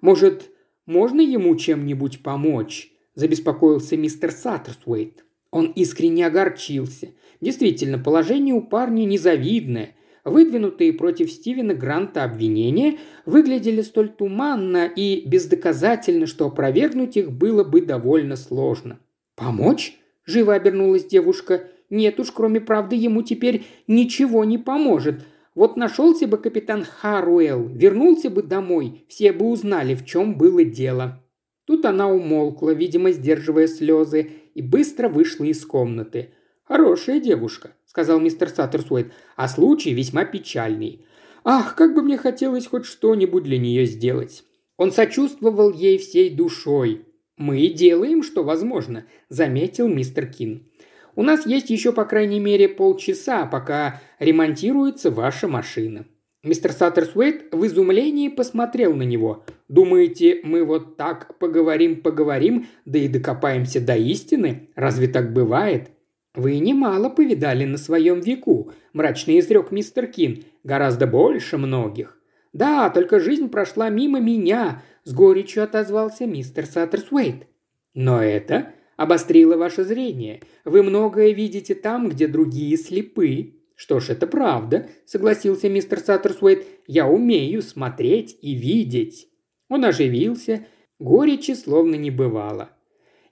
[0.00, 0.50] «Может,
[0.86, 5.24] можно ему чем-нибудь помочь?»– забеспокоился мистер Саттерсуэйт.
[5.50, 7.10] Он искренне огорчился.
[7.40, 9.95] Действительно, положение у парня незавидное.
[10.26, 17.80] Выдвинутые против Стивена Гранта обвинения выглядели столь туманно и бездоказательно, что опровергнуть их было бы
[17.80, 18.98] довольно сложно.
[19.36, 21.68] «Помочь?»– живо обернулась девушка.
[21.90, 25.22] «Нет уж, кроме правды, ему теперь ничего не поможет.
[25.54, 31.22] Вот нашелся бы капитан Харуэлл, вернулся бы домой, все бы узнали, в чем было дело».
[31.66, 36.30] Тут она умолкла, видимо, сдерживая слезы, и быстро вышла из комнаты.
[36.64, 41.06] «Хорошая девушка», сказал мистер Саттерсуэйт,– «а случай весьма печальный.
[41.44, 44.44] Ах, как бы мне хотелось хоть что-нибудь для нее сделать».
[44.76, 47.06] Он сочувствовал ей всей душой.
[47.38, 50.70] «Мы делаем, что возможно»,– заметил мистер Кин.
[51.14, 56.04] «У нас есть еще, по крайней мере, полчаса, пока ремонтируется ваша машина».
[56.42, 59.46] Мистер Саттерсуэйт в изумлении посмотрел на него.
[59.68, 64.68] «Думаете, мы вот так поговорим-поговорим, да и докопаемся до истины?
[64.74, 65.95] Разве так бывает?»
[66.36, 70.44] «Вы немало повидали на своем веку»,– мрачно изрек мистер Кин.
[70.64, 72.20] «Гораздо больше многих».
[72.52, 77.46] «Да, только жизнь прошла мимо меня»,– с горечью отозвался мистер Саттерсуэйт.
[77.94, 80.42] «Но это обострило ваше зрение.
[80.64, 83.54] Вы многое видите там, где другие слепы».
[83.74, 86.66] «Что ж, это правда»,– согласился мистер Саттерсуэйт.
[86.86, 89.28] «Я умею смотреть и видеть».
[89.68, 90.66] Он оживился,
[90.98, 92.70] горечи словно не бывало.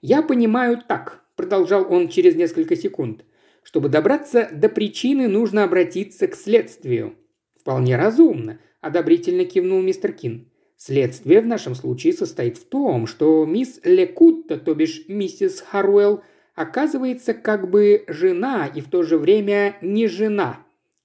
[0.01, 3.23] «Я понимаю так»,– продолжал он через несколько секунд.
[3.63, 7.15] «Чтобы добраться до причины, нужно обратиться к следствию».
[7.59, 10.51] «Вполне разумно»,– одобрительно кивнул мистер Кин.
[10.77, 16.21] «Следствие в нашем случае состоит в том, что мисс Лекутта, то бишь миссис Харуэлл,
[16.53, 20.59] оказывается как бы жена и в то же время не жена.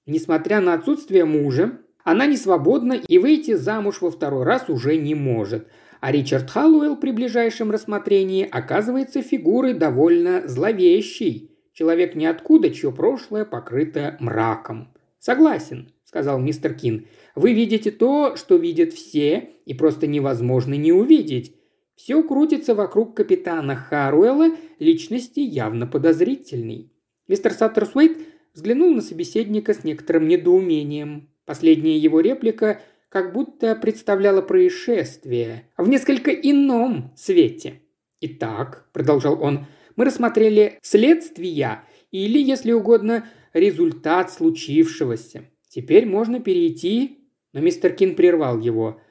[0.05, 5.15] Несмотря на отсутствие мужа, она не свободна и выйти замуж во второй раз уже не
[5.15, 5.67] может–
[6.01, 11.55] а Ричард Халлуэлл при ближайшем рассмотрении оказывается фигурой довольно зловещей.
[11.73, 14.91] Человек ниоткуда, чье прошлое покрыто мраком.
[15.19, 17.05] «Согласен»,– сказал мистер Кин.
[17.35, 21.55] «Вы видите то, что видят все, и просто невозможно не увидеть.
[21.95, 26.91] Все крутится вокруг капитана Харуэлла, личности явно подозрительной».
[27.27, 28.17] Мистер Саттерсуэйт
[28.55, 31.29] взглянул на собеседника с некоторым недоумением.
[31.45, 32.81] Последняя его реплика
[33.11, 37.81] как будто представляла происшествие в несколько ином свете.
[38.21, 39.65] «Итак»,– продолжал он,–
[39.97, 45.43] «мы рассмотрели следствия или, если угодно, результат случившегося.
[45.67, 47.17] Теперь можно перейти...»
[47.51, 49.01] Но мистер Кин прервал его.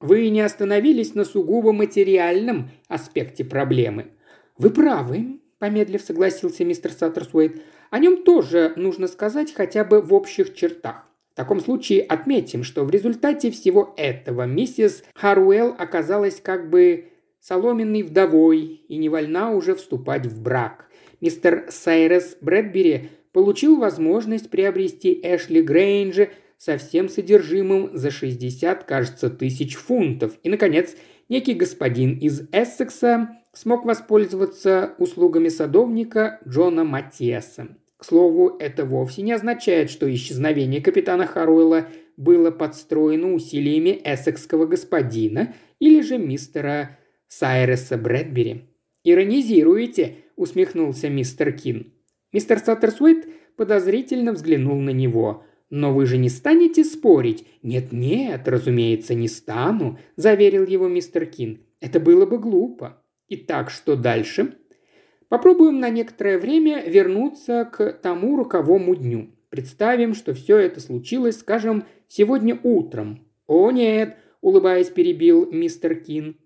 [0.00, 4.12] «Вы не остановились на сугубо материальном аспекте проблемы».
[4.56, 7.60] «Вы правы»,– помедлив согласился мистер Саттерсуэйт.
[7.90, 11.11] «О нем тоже нужно сказать хотя бы в общих чертах.
[11.32, 17.06] В таком случае отметим, что в результате всего этого миссис Харуэлл оказалась как бы
[17.40, 20.90] соломенной вдовой и не вольна уже вступать в брак.
[21.22, 29.76] Мистер Сайрес Брэдбери получил возможность приобрести Эшли Грейнджи со всем содержимым за 60, кажется, тысяч
[29.76, 30.38] фунтов.
[30.42, 30.94] И, наконец,
[31.30, 37.68] некий господин из Эссекса смог воспользоваться услугами садовника Джона Матиаса.
[38.04, 46.00] Слову, это вовсе не означает, что исчезновение капитана Харуэлла было подстроено усилиями эссекского господина или
[46.00, 48.68] же мистера Сайреса Брэдбери.
[49.04, 51.92] «Иронизируете»,– усмехнулся мистер Кин.
[52.32, 55.44] Мистер Саттерсуэйт подозрительно взглянул на него.
[55.70, 61.60] «Но вы же не станете спорить?» «Нет-нет, разумеется, не стану»,– заверил его мистер Кин.
[61.80, 63.02] «Это было бы глупо».
[63.34, 64.58] Итак, что дальше?
[65.32, 69.30] Попробуем на некоторое время вернуться к тому роковому дню.
[69.48, 73.26] Представим, что все это случилось, скажем, сегодня утром.
[73.46, 76.36] О нет, улыбаясь, перебил мистер Кин.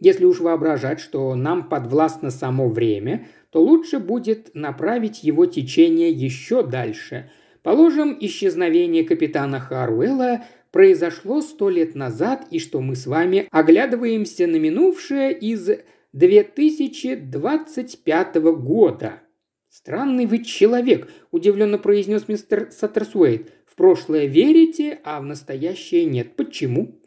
[0.00, 6.62] Если уж воображать, что нам подвластно само время, то лучше будет направить его течение еще
[6.62, 7.30] дальше.
[7.62, 14.56] Положим, исчезновение капитана Харуэлла произошло сто лет назад, и что мы с вами оглядываемся на
[14.56, 15.68] минувшее из
[16.16, 19.22] 2025 года.
[19.68, 23.52] «Странный вы человек»,– удивленно произнес мистер Саттерсуэйт.
[23.66, 26.34] «В прошлое верите, а в настоящее нет.
[26.34, 27.02] Почему?»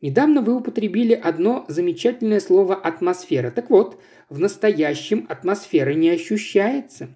[0.00, 3.50] Недавно вы употребили одно замечательное слово «атмосфера».
[3.50, 4.00] Так вот,
[4.30, 7.14] в настоящем атмосфера не ощущается.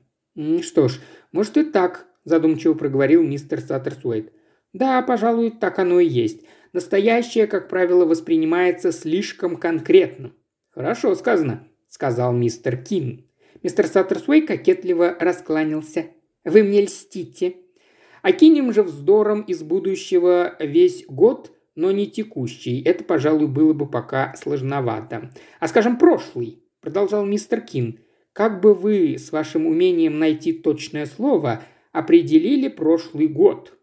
[0.61, 1.01] Что ж,
[1.33, 4.35] может и так, задумчиво проговорил мистер Саттерсуэйт.
[4.75, 6.43] Да, пожалуй, так оно и есть.
[6.75, 10.35] Настоящее, как правило, воспринимается слишком конкретно.
[10.79, 13.27] «Хорошо сказано»,– сказал мистер Кин.
[13.64, 16.07] Мистер Саттерсуэй кокетливо раскланялся.
[16.45, 17.57] «Вы мне льстите».
[18.23, 22.81] «Окинем же вздором из будущего весь год, но не текущий.
[22.81, 25.33] Это, пожалуй, было бы пока сложновато.
[25.59, 27.99] А скажем, прошлый»,– продолжал мистер Кин.
[28.33, 31.61] «Как бы вы с вашим умением найти точное слово
[31.91, 33.77] определили прошлый год?»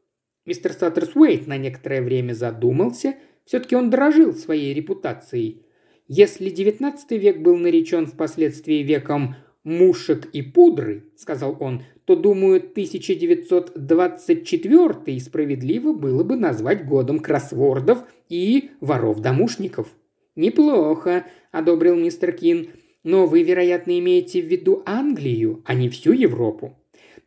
[0.46, 3.16] Мистер Саттерсуэйт на некоторое время задумался.
[3.44, 5.65] Все-таки он дорожил своей репутацией.
[6.08, 15.20] «Если XIX век был наречен впоследствии веком мушек и пудры»,– сказал он,– то, думаю, 1924
[15.20, 19.88] справедливо было бы назвать годом кроссвордов и воров-домушников.
[20.36, 22.70] «Неплохо»,– одобрил мистер Кин.
[23.04, 26.78] «Но вы, вероятно, имеете в виду Англию, а не всю Европу.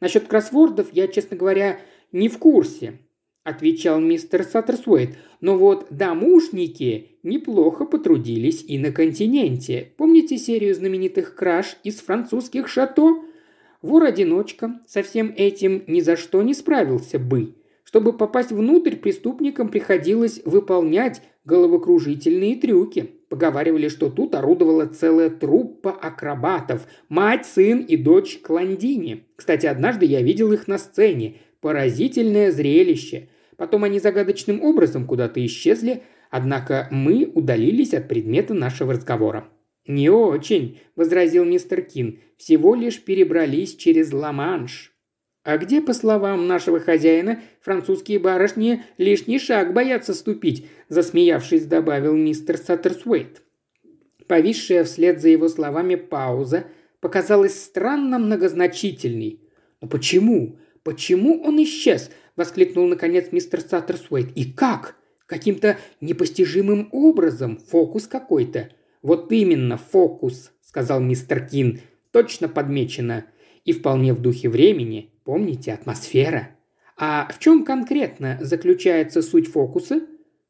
[0.01, 1.81] Насчет кроссвордов я, честно говоря,
[2.13, 3.01] не в курсе
[3.49, 5.17] отвечал мистер Саттерсуэйт.
[5.41, 9.93] «Но вот домушники неплохо потрудились и на континенте.
[9.97, 13.23] Помните серию знаменитых краж из французских шато?
[13.83, 17.55] Вор-одиночка со всем этим ни за что не справился бы.
[17.85, 23.13] Чтобы попасть внутрь, преступникам приходилось выполнять головокружительные трюки.
[23.29, 26.87] Поговаривали, что тут орудовала целая труппа акробатов.
[27.09, 29.25] Мать, сын и дочь Кландини.
[29.37, 31.37] Кстати, однажды я видел их на сцене.
[31.61, 33.29] Поразительное зрелище.
[33.57, 39.49] Потом они загадочным образом куда-то исчезли, однако мы удалились от предмета нашего разговора.
[39.87, 44.93] «Не очень»,– возразил мистер Кин,– «всего лишь перебрались через Ла-Манш».
[45.45, 52.59] «А где, по словам нашего хозяина, французские барышни лишний шаг боятся ступить?»– засмеявшись, добавил мистер
[52.59, 53.43] Саттерсуэйт.
[54.27, 56.65] Повисшая вслед за его словами пауза
[57.01, 59.41] показалась странно многозначительной.
[59.81, 60.59] «Но почему?
[60.83, 64.37] Почему он исчез?» воскликнул наконец мистер Саттерсуэйт.
[64.37, 64.97] «И как?
[65.29, 67.59] Каким-то непостижимым образом.
[67.69, 68.71] Фокус какой-то».
[69.03, 71.81] «Вот именно, фокус»,– сказал мистер Кин.
[72.11, 73.27] «Точно подмечено.
[73.65, 75.13] И вполне в духе времени.
[75.25, 76.49] Помните, атмосфера».
[76.97, 80.01] «А в чем конкретно заключается суть фокуса?»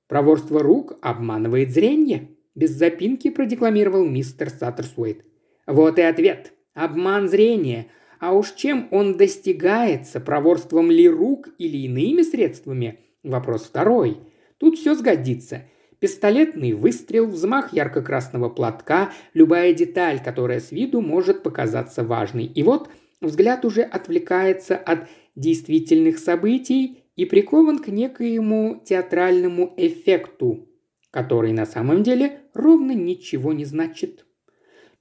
[0.07, 5.25] «Проворство рук обманывает зрение»,– без запинки продекламировал мистер Саттерсуэйт.
[5.67, 6.53] «Вот и ответ.
[6.73, 7.89] Обман зрения.
[8.21, 13.01] А уж чем он достигается, проворством ли рук или иными средствами?
[13.23, 14.19] Вопрос второй.
[14.59, 15.63] Тут все сгодится.
[15.99, 22.45] Пистолетный выстрел, взмах ярко-красного платка, любая деталь, которая с виду может показаться важной.
[22.45, 22.89] И вот
[23.21, 30.69] взгляд уже отвлекается от действительных событий и прикован к некоему театральному эффекту,
[31.11, 34.25] который на самом деле ровно ничего не значит.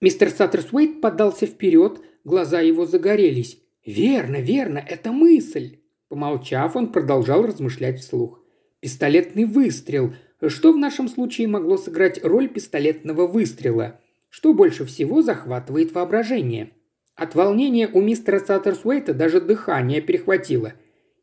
[0.01, 3.57] Мистер Саттерсуэйт подался вперед, Глаза его загорелись.
[3.85, 5.77] «Верно, верно, это мысль!»
[6.09, 8.41] Помолчав, он продолжал размышлять вслух.
[8.79, 10.13] «Пистолетный выстрел.
[10.45, 13.99] Что в нашем случае могло сыграть роль пистолетного выстрела?
[14.29, 16.71] Что больше всего захватывает воображение?»
[17.15, 20.73] От волнения у мистера Саттерсуэйта даже дыхание перехватило.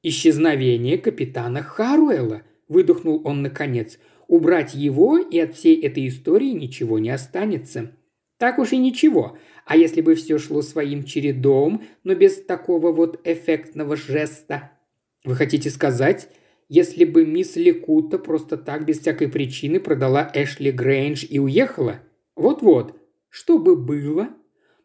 [0.03, 3.99] «Исчезновение капитана Харуэлла»,– выдохнул он наконец.
[4.27, 7.93] «Убрать его, и от всей этой истории ничего не останется».
[8.39, 9.39] «Так уж и ничего.
[9.65, 14.73] А если бы все шло своим чередом, но без такого вот эффектного жеста?
[15.25, 16.29] Вы хотите сказать,
[16.69, 22.01] если бы мисс Лекута просто так, без всякой причины, продала Эшли Грейндж и уехала?
[22.37, 22.97] Вот-вот.
[23.29, 24.31] Что бы было?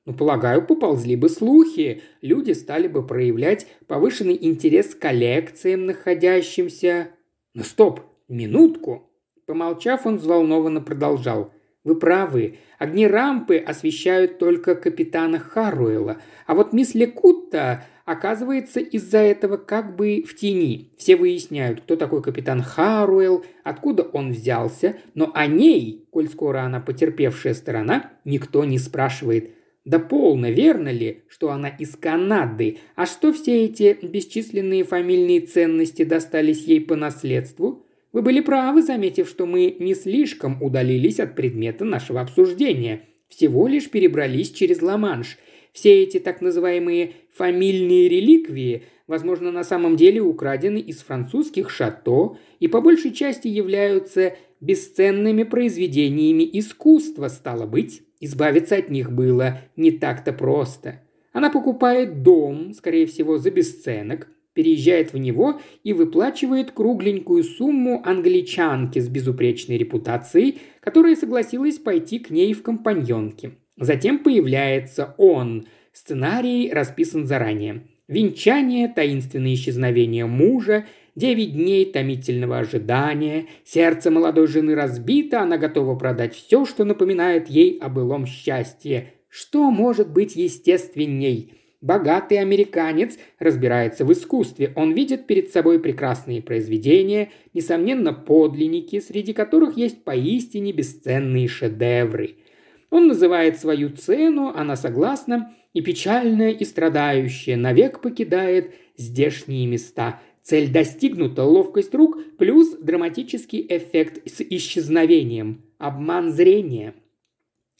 [0.05, 7.11] Ну, полагаю, поползли бы слухи, люди стали бы проявлять повышенный интерес к коллекциям, находящимся...
[7.53, 9.11] Ну, стоп, минутку.
[9.45, 11.53] Помолчав, он взволнованно продолжал.
[11.83, 19.57] Вы правы, огни рампы освещают только капитана Харуэла, а вот мисс Лекутта оказывается из-за этого
[19.57, 20.89] как бы в тени.
[20.97, 26.79] Все выясняют, кто такой капитан Харуэлл, откуда он взялся, но о ней, коль скоро она
[26.79, 29.51] потерпевшая сторона, никто не спрашивает.
[29.85, 36.03] Да полно, верно ли, что она из Канады, а что все эти бесчисленные фамильные ценности
[36.03, 37.85] достались ей по наследству?
[38.11, 43.87] Вы были правы, заметив, что мы не слишком удалились от предмета нашего обсуждения, всего лишь
[43.91, 45.37] перебрались через Ла-Манш–
[45.79, 52.67] все эти так называемые фамильные реликвии, возможно, на самом деле украдены из французских шато и
[52.67, 60.33] по большей части являются бесценными произведениями искусства, стало быть, избавиться от них было не так-то
[60.33, 61.01] просто.
[61.31, 68.99] Она покупает дом, скорее всего, за бесценок, переезжает в него и выплачивает кругленькую сумму англичанке
[68.99, 73.53] с безупречной репутацией, которая согласилась пойти к ней в компаньонки.
[73.79, 75.67] Затем появляется он.
[75.93, 77.83] Сценарий расписан заранее.
[78.07, 86.35] Венчание, таинственное исчезновение мужа, девять дней томительного ожидания, сердце молодой жены разбито, она готова продать
[86.35, 89.13] все, что напоминает ей о былом счастье.
[89.29, 91.53] Что может быть естественней?
[91.81, 94.73] Богатый американец разбирается в искусстве.
[94.75, 102.35] Он видит перед собой прекрасные произведения, несомненно, подлинники, среди которых есть поистине бесценные шедевры–
[102.89, 110.19] он называет свою цену, она согласна, и печальная и страдающая навек покидает здешние места.
[110.41, 116.95] Цель достигнута, ловкость рук плюс драматический эффект с исчезновением, обман зрения.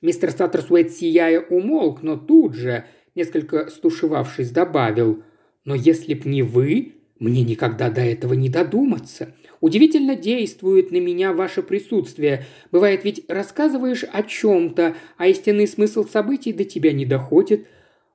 [0.02, 2.86] Мистер Саттерсуэт, сияя, умолк, но тут же,
[3.16, 5.24] несколько стушевавшись, добавил
[5.66, 9.34] «Но если б не вы, мне никогда до этого не додуматься.
[9.62, 12.46] Удивительно действует на меня ваше присутствие.
[12.72, 17.68] Бывает ведь рассказываешь о чем-то, а истинный смысл событий до тебя не доходит.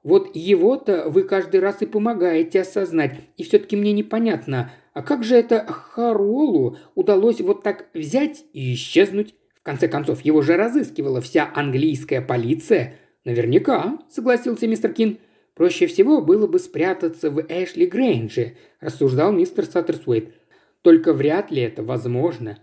[0.03, 3.21] Вот его-то вы каждый раз и помогаете осознать.
[3.37, 9.35] И все-таки мне непонятно, а как же это Харолу удалось вот так взять и исчезнуть?
[9.55, 12.97] В конце концов, его же разыскивала вся английская полиция.
[13.25, 15.19] Наверняка, согласился мистер Кин.
[15.55, 20.35] Проще всего было бы спрятаться в Эшли Грейнже, рассуждал мистер Саттерсуэйт.
[20.83, 22.59] Только вряд ли это возможно.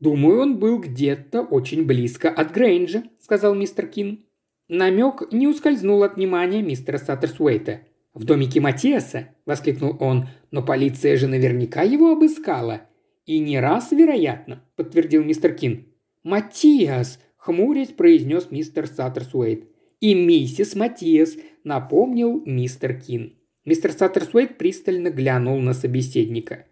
[0.00, 4.26] Думаю, он был где-то очень близко от Грейнджа, сказал мистер Кин.
[4.68, 7.80] Намек не ускользнул от внимания мистера Саттерсуэйта.
[8.12, 10.28] «В домике Матиаса?»– воскликнул он.
[10.50, 12.82] «Но полиция же наверняка его обыскала».
[13.26, 15.86] «И не раз, вероятно»,– подтвердил мистер Кин.
[16.22, 19.68] «Матиас!»– хмурясь произнес мистер Саттерсуэйт.
[20.00, 23.36] «И миссис Матиас»,– напомнил мистер Кин.
[23.64, 26.66] Мистер Саттерсуэйт пристально глянул на собеседника.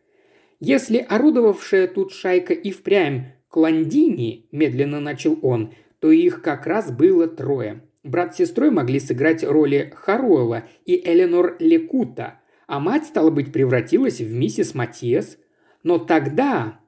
[0.60, 5.72] «Если орудовавшая тут шайка и впрямь Кландини»,– медленно начал он,–
[6.04, 7.80] то их как раз было трое.
[8.02, 14.20] Брат с сестрой могли сыграть роли Харуэла и Эленор Лекута, а мать, стало быть, превратилась
[14.20, 15.38] в миссис Матиас.
[15.82, 16.78] Но тогда...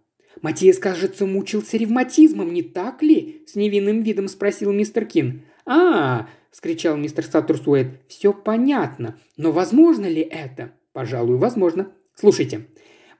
[0.42, 5.44] «Матиас, кажется, мучился ревматизмом, не так ли?»– с невинным видом спросил мистер Кин.
[5.66, 9.18] «А,– вскричал мистер Саттерсуэт,– все понятно.
[9.36, 11.92] Но возможно ли это?» «Пожалуй, возможно.
[12.14, 12.68] Слушайте,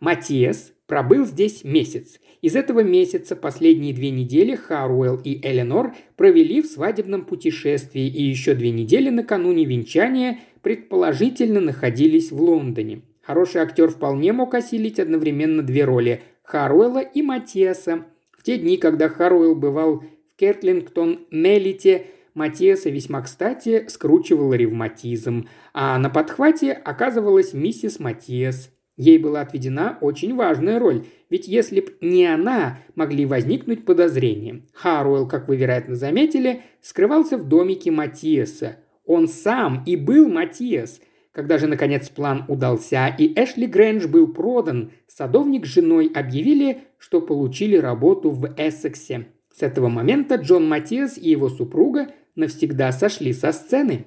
[0.01, 2.21] Матиас пробыл здесь месяц.
[2.41, 8.55] Из этого месяца последние две недели Харуэлл и Эленор провели в свадебном путешествии и еще
[8.55, 13.03] две недели накануне венчания предположительно находились в Лондоне.
[13.23, 18.05] Хороший актер вполне мог осилить одновременно две роли– Харуэлла и Матиаса.
[18.39, 26.11] В те дни, когда Харуэлл бывал в Кертлингтон-Мелите, Матиаса весьма кстати скручивал ревматизм, а на
[26.11, 28.71] подхвате оказывалась миссис Матиас.
[28.99, 34.63] Ей была отведена очень важная роль, ведь если б не она, могли возникнуть подозрения.
[34.75, 38.77] Харуэлл, как вы, вероятно, заметили, скрывался в домике Матиаса.
[39.07, 41.01] Он сам и был Матиас.
[41.33, 47.23] Когда же, наконец, план удался и Эшли Грэндж был продан, садовник с женой объявили, что
[47.23, 49.29] получили работу в Эссексе.
[49.55, 54.07] С этого момента Джон Матиас и его супруга навсегда сошли со сцены.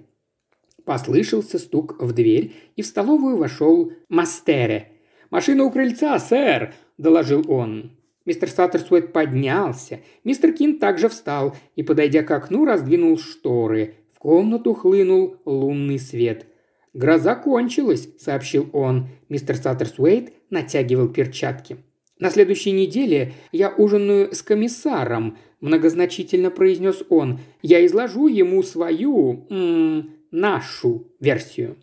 [0.86, 4.94] Послышался стук в дверь, и в столовую вошел Мастере.
[5.30, 7.92] «Машина у крыльца, сэр!»– доложил он.
[8.26, 10.02] Мистер Саттерсуэт поднялся.
[10.24, 13.96] Мистер Кин также встал и, подойдя к окну, раздвинул шторы.
[14.14, 16.46] В комнату хлынул лунный свет.
[16.94, 19.10] «Гроза кончилась»,– сообщил он.
[19.30, 21.78] Мистер Саттерсуэйт натягивал перчатки.
[22.20, 27.40] На следующей неделе я ужинаю с комиссаром, многозначительно произнес он.
[27.62, 31.78] Я изложу ему свою, м -м, нашу версию.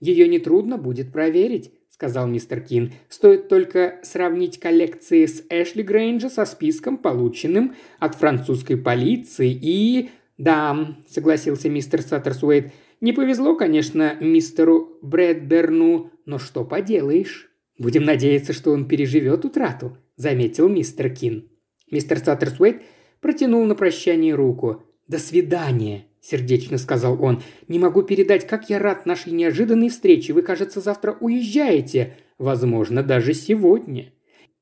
[0.00, 2.92] Ее нетрудно будет проверить, сказал мистер Кин.
[3.08, 10.96] «Стоит только сравнить коллекции с Эшли Грейнджа со списком, полученным от французской полиции и...» «Да»,—
[11.08, 18.86] согласился мистер Саттерсуэйт,— «не повезло, конечно, мистеру Брэдберну, но что поделаешь?» «Будем надеяться, что он
[18.86, 21.48] переживет утрату»,— заметил мистер Кин.
[21.90, 22.82] Мистер Саттерсуэйт
[23.20, 24.82] протянул на прощание руку.
[25.08, 27.42] «До свидания»,– сердечно сказал он.
[27.66, 30.32] «Не могу передать, как я рад нашей неожиданной встрече.
[30.32, 32.16] Вы, кажется, завтра уезжаете.
[32.38, 34.12] Возможно, даже сегодня.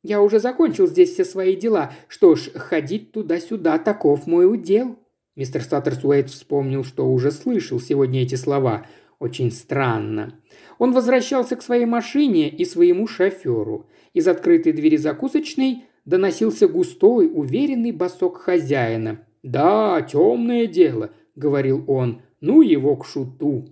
[0.03, 1.93] Я уже закончил здесь все свои дела.
[2.09, 4.99] Что ж, ходить туда-сюда, таков мой удел».
[5.37, 8.87] Мистер Саттерсуэйт вспомнил, что уже слышал сегодня эти слова.
[9.23, 10.35] Очень странно.
[10.81, 13.87] Он возвращался к своей машине и своему шоферу.
[14.15, 19.25] Из открытой двери закусочной доносился густой, уверенный босок хозяина.
[19.45, 23.69] «Да, темное дело»,— говорил он,— «ну его к шуту».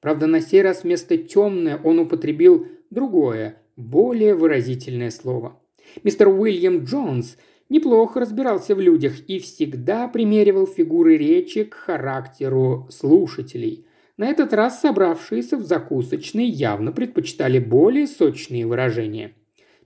[0.00, 5.60] Правда, на сей раз вместо «темное» он употребил другое, более выразительное слово.
[6.04, 7.36] Мистер Уильям Джонс
[7.68, 13.86] неплохо разбирался в людях и всегда примеривал фигуры речи к характеру слушателей.
[14.16, 19.34] На этот раз собравшиеся в закусочной явно предпочитали более сочные выражения.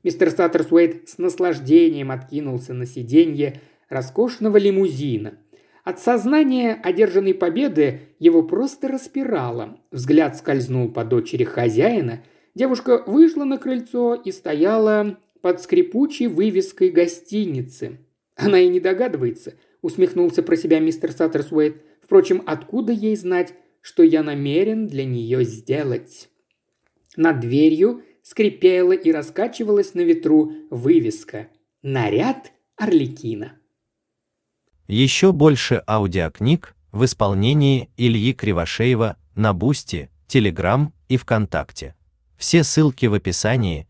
[0.03, 5.39] Мистер Саттерсуэйт с наслаждением откинулся на сиденье роскошного лимузина.
[5.83, 9.81] От сознания одержанной победы его просто распирало.
[9.91, 12.23] Взгляд скользнул по дочери хозяина.
[12.55, 17.99] Девушка вышла на крыльцо и стояла под скрипучей вывеской гостиницы.
[18.37, 21.83] Она и не догадывается, усмехнулся про себя мистер Саттерсуэйт.
[22.03, 26.29] Впрочем, откуда ей знать, что я намерен для нее сделать?
[27.17, 31.49] Над дверью скрипела и раскачивалась на ветру вывеска
[31.83, 33.59] «Наряд Арлекина».
[34.87, 41.95] Еще больше аудиокниг в исполнении Ильи Кривошеева на Бусти, Телеграм и ВКонтакте.
[42.37, 43.88] Все ссылки в описании